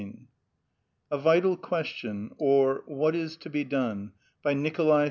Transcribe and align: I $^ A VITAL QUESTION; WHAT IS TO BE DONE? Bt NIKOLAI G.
I 0.01 0.03
$^ 0.03 0.17
A 1.11 1.17
VITAL 1.19 1.57
QUESTION; 1.57 2.31
WHAT 2.39 3.13
IS 3.13 3.37
TO 3.37 3.51
BE 3.51 3.63
DONE? 3.63 4.13
Bt 4.43 4.55
NIKOLAI 4.55 4.99
G. 4.99 4.99